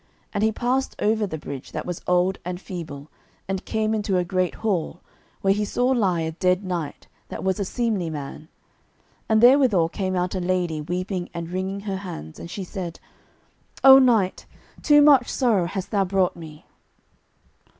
And 0.33 0.43
he 0.43 0.51
passed 0.51 0.95
over 0.97 1.27
the 1.27 1.37
bridge, 1.37 1.73
that 1.73 1.85
was 1.85 2.01
old 2.07 2.39
and 2.43 2.59
feeble, 2.59 3.11
and 3.47 3.63
came 3.65 3.93
into 3.93 4.17
a 4.17 4.23
great 4.23 4.55
hall, 4.55 4.99
where 5.41 5.53
he 5.53 5.63
saw 5.63 5.89
lie 5.89 6.21
a 6.21 6.31
dead 6.31 6.63
knight, 6.63 7.05
that 7.29 7.43
was 7.43 7.59
a 7.59 7.65
seemly 7.65 8.09
man. 8.09 8.47
And 9.29 9.41
therewithal 9.41 9.89
came 9.89 10.15
out 10.15 10.33
a 10.33 10.39
lady 10.39 10.81
weeping 10.81 11.29
and 11.35 11.51
wringing 11.51 11.81
her 11.81 11.97
hands, 11.97 12.39
and 12.39 12.49
she 12.49 12.63
said: 12.63 12.99
"Oh, 13.83 13.99
knight, 13.99 14.47
too 14.81 15.03
much 15.03 15.29
sorrow 15.29 15.67
hast 15.67 15.91
thou 15.91 16.03
brought 16.03 16.35
me." 16.35 16.65